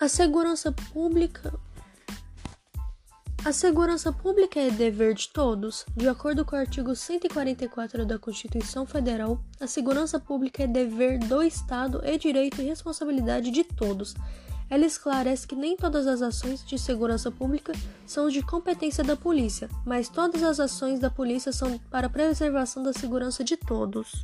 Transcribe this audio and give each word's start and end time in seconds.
A 0.00 0.08
segurança 0.08 0.72
pública 0.72 1.52
a 3.44 3.52
segurança 3.52 4.10
pública 4.10 4.58
é 4.58 4.70
dever 4.70 5.14
de 5.14 5.28
todos. 5.28 5.84
De 5.94 6.08
acordo 6.08 6.42
com 6.42 6.56
o 6.56 6.58
artigo 6.58 6.96
144 6.96 8.06
da 8.06 8.18
Constituição 8.18 8.86
Federal, 8.86 9.42
a 9.60 9.66
segurança 9.66 10.18
pública 10.18 10.62
é 10.62 10.66
dever 10.66 11.18
do 11.18 11.42
Estado 11.42 12.00
e 12.02 12.16
direito 12.16 12.62
e 12.62 12.64
responsabilidade 12.64 13.50
de 13.50 13.62
todos. 13.62 14.14
Ela 14.70 14.86
esclarece 14.86 15.46
que 15.46 15.54
nem 15.56 15.76
todas 15.76 16.06
as 16.06 16.22
ações 16.22 16.64
de 16.64 16.78
segurança 16.78 17.30
pública 17.30 17.74
são 18.06 18.30
de 18.30 18.40
competência 18.40 19.04
da 19.04 19.16
polícia, 19.16 19.68
mas 19.84 20.08
todas 20.08 20.42
as 20.42 20.58
ações 20.60 20.98
da 20.98 21.10
polícia 21.10 21.52
são 21.52 21.78
para 21.90 22.06
a 22.06 22.10
preservação 22.10 22.82
da 22.82 22.94
segurança 22.94 23.44
de 23.44 23.56
todos. 23.56 24.22